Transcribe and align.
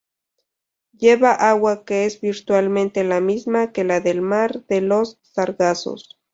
Lleva 0.97 1.31
agua 1.33 1.85
que 1.85 2.07
es 2.07 2.19
virtualmente 2.21 3.03
la 3.03 3.21
misma 3.21 3.71
que 3.71 3.83
la 3.83 3.99
del 3.99 4.23
mar 4.23 4.65
de 4.65 4.81
los 4.81 5.19
Sargazos. 5.21 6.19